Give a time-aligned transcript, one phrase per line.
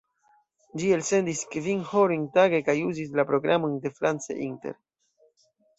[0.83, 4.79] Ĝi elsendis kvin horojn tage kaj uzis la programojn de France Inter.